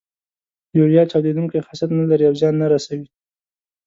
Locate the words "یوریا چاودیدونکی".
0.77-1.63